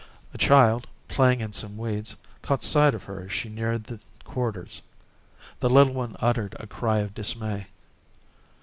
[0.33, 4.81] A child, playing in some weeds, caught sight of her as she neared the quarters.
[5.59, 7.67] The little one uttered a cry of dismay.